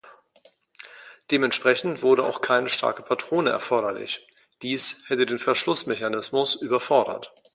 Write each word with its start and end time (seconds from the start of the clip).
Dementsprechend 1.29 2.01
wurde 2.01 2.25
auch 2.25 2.41
keine 2.41 2.69
starke 2.69 3.03
Patrone 3.03 3.51
erforderlich; 3.51 4.27
dies 4.63 4.99
hätte 5.07 5.27
den 5.27 5.37
Verschlussmechanismus 5.37 6.55
überfordert. 6.55 7.31